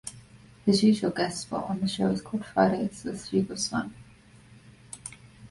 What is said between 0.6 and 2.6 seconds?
His usual guest spot on the show is called